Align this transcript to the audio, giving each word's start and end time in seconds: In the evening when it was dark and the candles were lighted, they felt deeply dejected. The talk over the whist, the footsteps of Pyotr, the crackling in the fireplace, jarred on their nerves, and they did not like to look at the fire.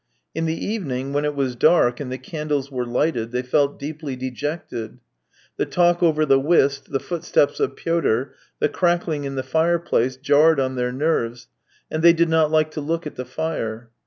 In 0.33 0.47
the 0.47 0.65
evening 0.65 1.13
when 1.13 1.25
it 1.25 1.35
was 1.35 1.55
dark 1.55 1.99
and 1.99 2.11
the 2.11 2.17
candles 2.17 2.71
were 2.71 2.87
lighted, 2.87 3.29
they 3.31 3.43
felt 3.43 3.77
deeply 3.77 4.15
dejected. 4.15 4.97
The 5.57 5.67
talk 5.67 6.01
over 6.01 6.25
the 6.25 6.39
whist, 6.39 6.91
the 6.91 6.99
footsteps 6.99 7.59
of 7.59 7.75
Pyotr, 7.75 8.33
the 8.57 8.67
crackling 8.67 9.25
in 9.25 9.35
the 9.35 9.43
fireplace, 9.43 10.17
jarred 10.17 10.59
on 10.59 10.73
their 10.75 10.91
nerves, 10.91 11.49
and 11.91 12.01
they 12.01 12.13
did 12.13 12.29
not 12.29 12.49
like 12.49 12.71
to 12.71 12.81
look 12.81 13.05
at 13.05 13.13
the 13.15 13.25
fire. 13.25 13.91